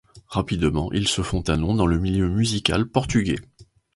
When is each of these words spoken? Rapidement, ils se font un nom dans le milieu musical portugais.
Rapidement, 0.29 0.91
ils 0.93 1.07
se 1.07 1.21
font 1.21 1.43
un 1.47 1.57
nom 1.57 1.75
dans 1.75 1.85
le 1.85 1.99
milieu 1.99 2.27
musical 2.27 2.87
portugais. 2.89 3.37